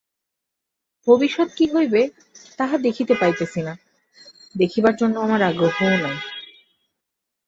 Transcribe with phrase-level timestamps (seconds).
[1.07, 2.01] ভবিষ্যৎ কি হইবে,
[2.59, 3.73] তাহা দেখিতে পাইতেছি না,
[4.55, 6.17] দেখিবার জন্য আমার আগ্রহও নাই।